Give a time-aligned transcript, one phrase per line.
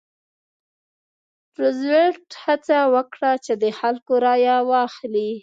[1.59, 5.31] روزولټ هڅه وکړه چې د خلکو رایه واخلي.